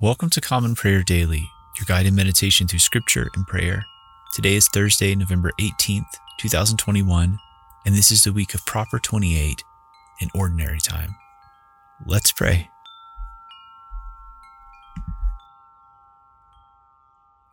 [0.00, 3.84] Welcome to Common Prayer Daily, your guided meditation through scripture and prayer.
[4.34, 6.02] Today is Thursday, November 18th,
[6.40, 7.38] 2021,
[7.86, 9.62] and this is the week of Proper 28
[10.20, 11.14] in Ordinary Time.
[12.04, 12.68] Let's pray.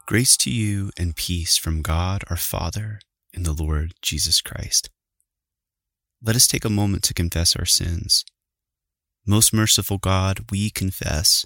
[0.07, 2.99] Grace to you and peace from God our Father
[3.35, 4.89] and the Lord Jesus Christ.
[6.23, 8.25] Let us take a moment to confess our sins.
[9.27, 11.45] Most merciful God, we confess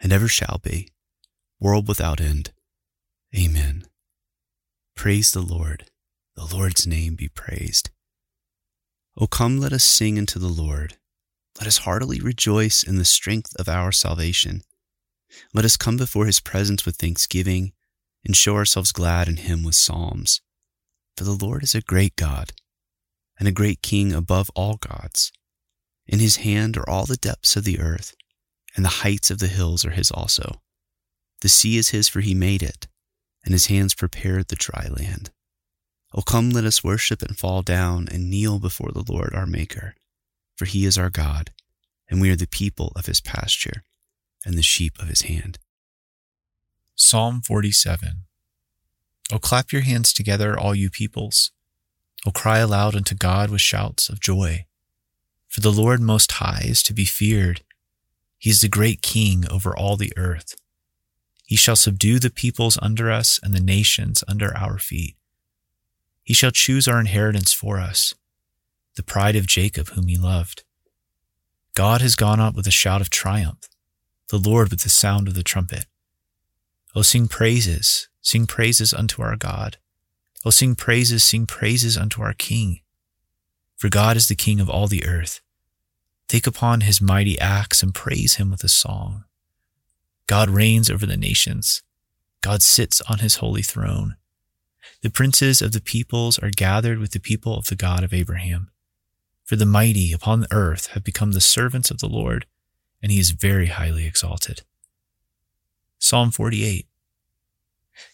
[0.00, 0.88] and ever shall be,
[1.58, 2.52] world without end.
[3.36, 3.84] Amen.
[4.96, 5.86] Praise the Lord.
[6.36, 7.90] The Lord's name be praised.
[9.16, 10.96] O come, let us sing unto the Lord.
[11.58, 14.62] Let us heartily rejoice in the strength of our salvation.
[15.52, 17.72] Let us come before his presence with thanksgiving
[18.24, 20.40] and show ourselves glad in him with psalms.
[21.16, 22.52] For the Lord is a great God
[23.38, 25.32] and a great King above all gods.
[26.06, 28.14] In his hand are all the depths of the earth
[28.80, 30.62] and the heights of the hills are his also.
[31.42, 32.88] The sea is his, for he made it,
[33.44, 35.28] and his hands prepared the dry land.
[36.14, 39.96] O come, let us worship and fall down and kneel before the Lord our Maker,
[40.56, 41.50] for he is our God,
[42.08, 43.82] and we are the people of his pasture
[44.46, 45.58] and the sheep of his hand.
[46.96, 48.22] Psalm 47
[49.30, 51.50] O clap your hands together, all you peoples.
[52.24, 54.64] O cry aloud unto God with shouts of joy.
[55.48, 57.60] For the Lord Most High is to be feared
[58.40, 60.56] he is the great king over all the earth.
[61.44, 65.14] He shall subdue the peoples under us and the nations under our feet.
[66.24, 68.14] He shall choose our inheritance for us,
[68.96, 70.64] the pride of Jacob, whom he loved.
[71.74, 73.68] God has gone up with a shout of triumph,
[74.30, 75.84] the Lord with the sound of the trumpet.
[76.94, 79.76] O sing praises, sing praises unto our God.
[80.46, 82.80] O sing praises, sing praises unto our King.
[83.76, 85.42] For God is the King of all the earth.
[86.30, 89.24] Take upon his mighty acts and praise him with a song.
[90.28, 91.82] God reigns over the nations.
[92.40, 94.14] God sits on his holy throne.
[95.02, 98.70] The princes of the peoples are gathered with the people of the God of Abraham.
[99.42, 102.46] For the mighty upon the earth have become the servants of the Lord,
[103.02, 104.62] and he is very highly exalted.
[105.98, 106.86] Psalm 48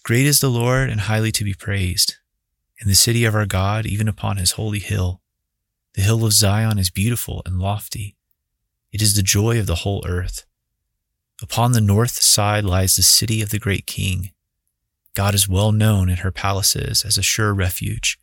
[0.04, 2.14] Great is the Lord and highly to be praised.
[2.80, 5.20] In the city of our God, even upon his holy hill.
[5.96, 8.16] The hill of Zion is beautiful and lofty.
[8.92, 10.44] It is the joy of the whole earth.
[11.40, 14.32] Upon the north side lies the city of the great king.
[15.14, 18.18] God is well known in her palaces as a sure refuge.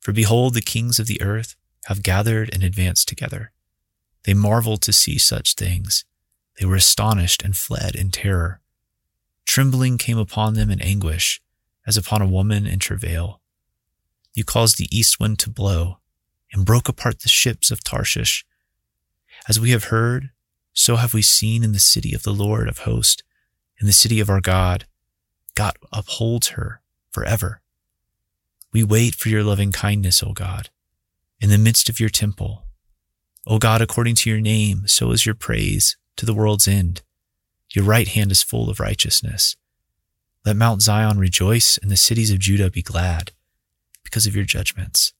[0.00, 1.54] For behold, the kings of the earth
[1.84, 3.52] have gathered and advanced together.
[4.24, 6.04] They marveled to see such things.
[6.58, 8.60] They were astonished and fled in terror.
[9.46, 11.40] Trembling came upon them in anguish,
[11.86, 13.40] as upon a woman in travail.
[14.34, 15.97] You caused the east wind to blow
[16.52, 18.44] and broke apart the ships of Tarshish.
[19.48, 20.30] As we have heard,
[20.72, 23.22] so have we seen in the city of the Lord of hosts,
[23.80, 24.86] in the city of our God.
[25.54, 27.60] God upholds her forever.
[28.72, 30.70] We wait for your loving kindness, O God,
[31.40, 32.64] in the midst of your temple.
[33.46, 37.02] O God, according to your name, so is your praise to the world's end.
[37.74, 39.56] Your right hand is full of righteousness.
[40.44, 43.32] Let Mount Zion rejoice and the cities of Judah be glad
[44.04, 45.12] because of your judgments.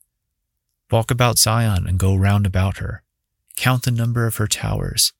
[0.90, 3.02] Walk about Zion and go round about her.
[3.56, 5.12] Count the number of her towers.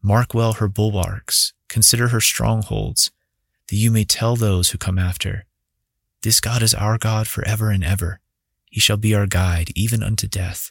[0.00, 1.52] Mark well her bulwarks.
[1.68, 3.10] Consider her strongholds,
[3.68, 5.44] that you may tell those who come after.
[6.22, 8.20] This God is our God forever and ever.
[8.70, 10.70] He shall be our guide, even unto death.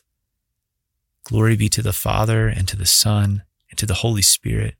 [1.23, 4.75] Glory be to the Father, and to the Son, and to the Holy Spirit,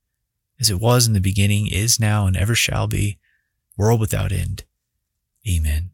[0.60, 3.18] as it was in the beginning, is now, and ever shall be,
[3.76, 4.64] world without end.
[5.48, 5.92] Amen.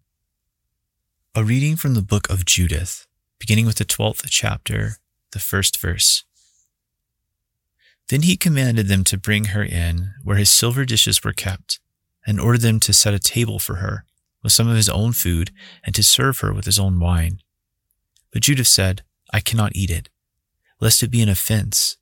[1.36, 3.08] A reading from the book of Judith
[3.44, 5.00] beginning with the 12th chapter,
[5.34, 6.24] the first verse.
[8.08, 11.82] Then he commanded them to bring her in where his silver dishes were kept,
[12.26, 14.06] and ordered them to set a table for her
[14.42, 15.52] with some of his own food
[15.84, 17.40] and to serve her with his own wine.
[18.32, 19.04] But Judith said,
[19.34, 20.08] I cannot eat it,
[20.80, 21.98] lest it be an offense,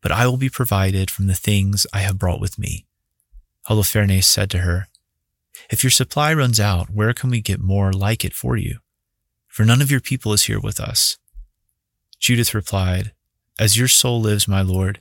[0.00, 2.86] but I will be provided from the things I have brought with me.
[3.68, 4.88] Holofernes said to her,
[5.68, 8.78] If your supply runs out, where can we get more like it for you?
[9.52, 11.18] For none of your people is here with us.
[12.18, 13.12] Judith replied,
[13.60, 15.00] As your soul lives, my lord,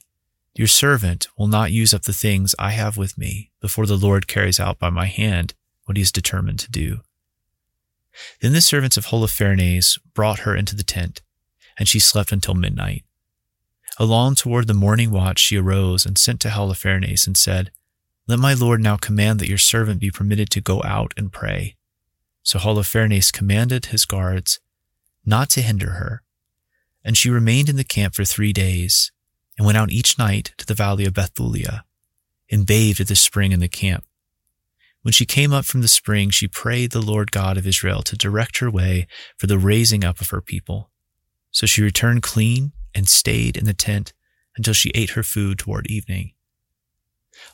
[0.53, 4.27] your servant will not use up the things I have with me before the Lord
[4.27, 5.53] carries out by my hand
[5.85, 6.99] what he is determined to do.
[8.41, 11.21] Then the servants of Holofernes brought her into the tent,
[11.79, 13.05] and she slept until midnight.
[13.97, 17.71] Along toward the morning watch she arose and sent to Holofernes and said,
[18.27, 21.77] Let my lord now command that your servant be permitted to go out and pray.
[22.43, 24.59] So Holofernes commanded his guards
[25.25, 26.23] not to hinder her,
[27.03, 29.11] and she remained in the camp for three days,
[29.57, 31.83] and went out each night to the valley of Bethulia,
[32.49, 34.05] and bathed at the spring in the camp.
[35.03, 38.15] When she came up from the spring, she prayed the Lord God of Israel to
[38.15, 40.91] direct her way for the raising up of her people.
[41.49, 44.13] So she returned clean and stayed in the tent
[44.55, 46.33] until she ate her food toward evening.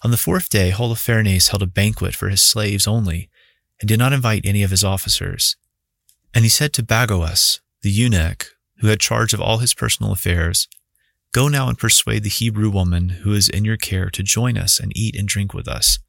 [0.04, 3.30] On the fourth day, Holofernes held a banquet for his slaves only,
[3.80, 5.56] and did not invite any of his officers.
[6.34, 10.68] And he said to Bagoas, the eunuch, who had charge of all his personal affairs,
[11.34, 14.80] Go now and persuade the Hebrew woman who is in your care to join us
[14.80, 16.00] and eat and drink with us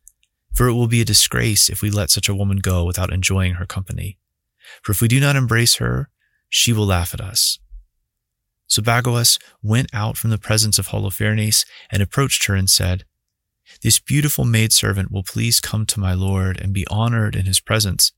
[0.59, 3.55] for it will be a disgrace if we let such a woman go without enjoying
[3.55, 4.19] her company.
[4.83, 6.11] For if we do not embrace her,
[6.49, 7.61] she will laugh at us.
[8.67, 13.05] So Bagoas went out from the presence of Holofernes and approached her and said,
[13.83, 18.13] This beautiful maidservant will please come to my lord and be honored in his presence,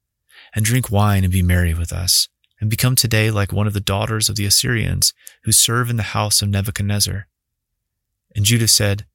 [0.55, 2.29] and drink wine and be merry with us,
[2.61, 5.13] and become today like one of the daughters of the Assyrians
[5.45, 7.27] who serve in the house of Nebuchadnezzar.
[8.35, 9.07] And Judith said,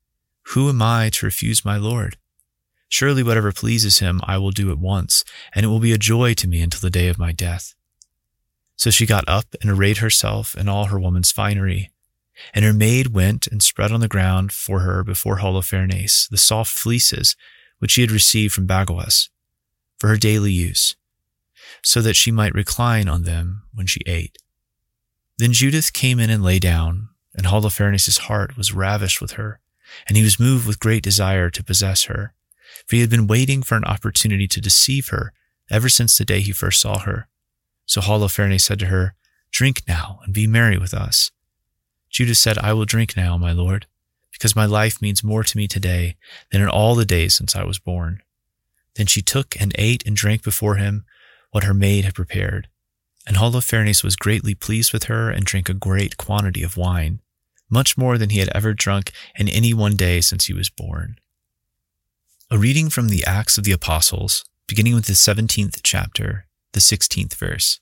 [0.49, 2.17] Who am I to refuse my lord?
[2.89, 6.33] Surely whatever pleases him I will do at once, and it will be a joy
[6.35, 7.73] to me until the day of my death.
[8.75, 11.91] So she got up and arrayed herself in all her woman's finery.
[12.53, 16.77] And her maid went and spread on the ground for her before Holofernes the soft
[16.77, 17.35] fleeces
[17.79, 19.29] which she had received from Bagoas
[19.99, 20.95] for her daily use,
[21.83, 24.37] so that she might recline on them when she ate.
[25.37, 29.59] Then Judith came in and lay down, and Holofernes' heart was ravished with her,
[30.07, 32.33] and he was moved with great desire to possess her
[32.87, 35.33] for he had been waiting for an opportunity to deceive her
[35.69, 37.27] ever since the day he first saw her.
[37.85, 39.15] So Holofernes said to her,
[39.51, 41.31] Drink now and be merry with us.
[42.15, 43.87] Judith said, I will drink now, my lord,
[44.31, 46.15] because my life means more to me today
[46.49, 48.21] than in all the days since I was born.
[48.95, 51.03] Then she took and ate and drank before him
[51.51, 52.69] what her maid had prepared.
[53.27, 57.19] And Holofernes was greatly pleased with her and drank a great quantity of wine,
[57.69, 61.19] much more than he had ever drunk in any one day since he was born.
[62.49, 67.35] A reading from the Acts of the Apostles, beginning with the 17th chapter, the 16th
[67.35, 67.81] verse.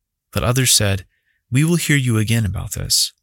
[0.31, 1.05] but others said,
[1.51, 3.13] We will hear you again about this.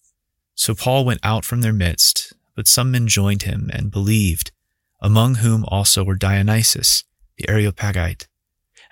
[0.55, 4.51] So Paul went out from their midst, but some men joined him and believed,
[5.01, 7.05] among whom also were Dionysius,
[7.37, 8.27] the Areopagite,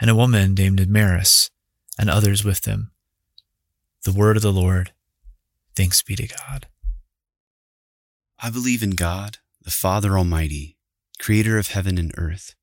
[0.01, 1.51] and a woman named Damaris,
[1.99, 2.93] and others with them.
[4.05, 4.93] The word of the Lord.
[5.75, 6.69] Thanks be to God.
[8.39, 10.77] I believe in God, the Father Almighty,
[11.19, 12.55] creator of heaven and earth.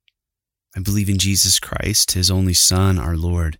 [0.76, 3.60] I believe in Jesus Christ, his only Son, our Lord.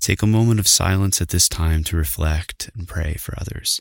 [0.00, 3.80] Take a moment of silence at this time to reflect and pray for others.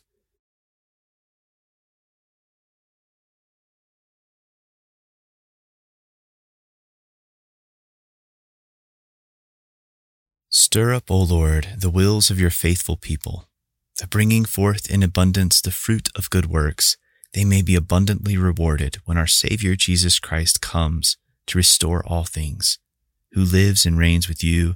[10.50, 13.50] Stir up, O Lord, the wills of your faithful people,
[14.00, 16.96] that bringing forth in abundance the fruit of good works,
[17.34, 21.18] they may be abundantly rewarded when our Savior Jesus Christ comes
[21.48, 22.78] to restore all things,
[23.32, 24.76] who lives and reigns with you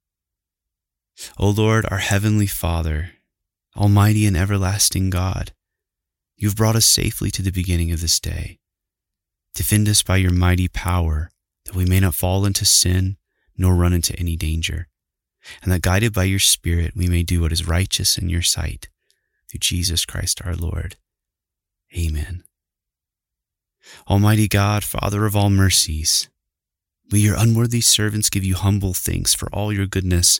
[1.37, 3.11] O Lord, our heavenly Father,
[3.75, 5.53] Almighty and everlasting God,
[6.35, 8.59] you have brought us safely to the beginning of this day.
[9.53, 11.29] Defend us by your mighty power,
[11.65, 13.17] that we may not fall into sin
[13.57, 14.87] nor run into any danger,
[15.61, 18.89] and that guided by your Spirit we may do what is righteous in your sight,
[19.49, 20.95] through Jesus Christ our Lord.
[21.97, 22.43] Amen.
[24.09, 26.29] Almighty God, Father of all mercies,
[27.11, 30.39] we, your unworthy servants, give you humble thanks for all your goodness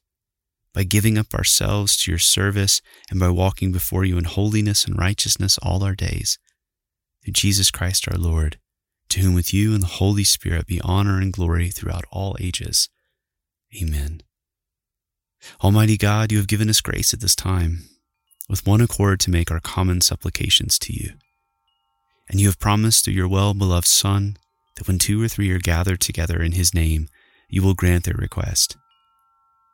[0.73, 4.97] By giving up ourselves to your service and by walking before you in holiness and
[4.97, 6.39] righteousness all our days.
[7.23, 8.57] Through Jesus Christ our Lord,
[9.09, 12.89] to whom with you and the Holy Spirit be honor and glory throughout all ages.
[13.81, 14.21] Amen.
[15.63, 17.83] Almighty God, you have given us grace at this time,
[18.47, 21.11] with one accord to make our common supplications to you.
[22.29, 24.37] And you have promised through your well beloved Son
[24.77, 27.07] that when two or three are gathered together in his name,
[27.49, 28.77] you will grant their request.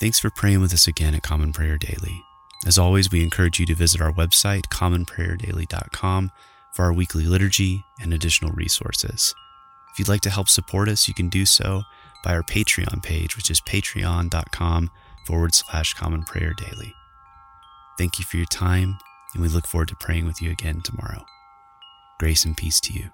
[0.00, 2.24] Thanks for praying with us again at Common Prayer Daily.
[2.66, 6.32] As always, we encourage you to visit our website, commonprayerdaily.com,
[6.72, 9.34] for our weekly liturgy and additional resources.
[9.92, 11.82] If you'd like to help support us, you can do so
[12.24, 14.90] by our Patreon page, which is patreon.com
[15.26, 16.94] forward slash common prayer daily.
[17.98, 18.96] Thank you for your time,
[19.34, 21.26] and we look forward to praying with you again tomorrow.
[22.18, 23.10] Grace and peace to you.